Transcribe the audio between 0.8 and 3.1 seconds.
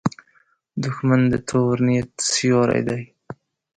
دښمن د تور نیت سیوری دی